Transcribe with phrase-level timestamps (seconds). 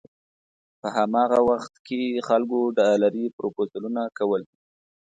[0.79, 4.41] په هماغه وخت کې خلکو ډالري پروپوزلونه کول.